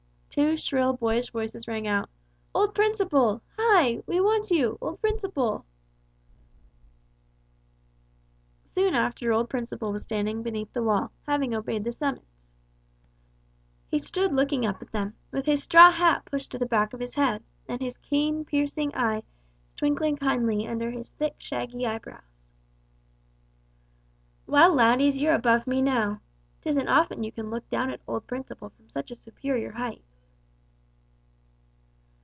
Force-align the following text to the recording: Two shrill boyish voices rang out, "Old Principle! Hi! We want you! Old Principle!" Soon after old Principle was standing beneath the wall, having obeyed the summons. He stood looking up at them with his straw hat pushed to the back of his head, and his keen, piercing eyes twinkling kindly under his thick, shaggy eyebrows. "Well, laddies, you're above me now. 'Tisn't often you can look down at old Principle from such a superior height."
Two 0.33 0.55
shrill 0.55 0.93
boyish 0.93 1.31
voices 1.31 1.67
rang 1.67 1.85
out, 1.87 2.09
"Old 2.55 2.73
Principle! 2.73 3.41
Hi! 3.59 4.01
We 4.07 4.21
want 4.21 4.49
you! 4.49 4.77
Old 4.79 5.01
Principle!" 5.01 5.65
Soon 8.63 8.95
after 8.95 9.33
old 9.33 9.49
Principle 9.49 9.91
was 9.91 10.03
standing 10.03 10.41
beneath 10.41 10.71
the 10.71 10.83
wall, 10.83 11.11
having 11.27 11.53
obeyed 11.53 11.83
the 11.83 11.91
summons. 11.91 12.55
He 13.89 13.99
stood 13.99 14.33
looking 14.33 14.65
up 14.65 14.81
at 14.81 14.93
them 14.93 15.15
with 15.31 15.45
his 15.45 15.63
straw 15.63 15.91
hat 15.91 16.23
pushed 16.23 16.49
to 16.51 16.57
the 16.57 16.65
back 16.65 16.93
of 16.93 17.01
his 17.01 17.15
head, 17.15 17.43
and 17.67 17.81
his 17.81 17.97
keen, 17.97 18.45
piercing 18.45 18.95
eyes 18.95 19.23
twinkling 19.75 20.15
kindly 20.15 20.65
under 20.65 20.91
his 20.91 21.11
thick, 21.11 21.35
shaggy 21.39 21.85
eyebrows. 21.85 22.49
"Well, 24.47 24.73
laddies, 24.73 25.19
you're 25.19 25.35
above 25.35 25.67
me 25.67 25.81
now. 25.81 26.21
'Tisn't 26.61 26.87
often 26.87 27.21
you 27.25 27.33
can 27.33 27.49
look 27.49 27.67
down 27.69 27.89
at 27.89 27.99
old 28.07 28.27
Principle 28.27 28.69
from 28.69 28.89
such 28.89 29.11
a 29.11 29.17
superior 29.17 29.73
height." 29.73 30.05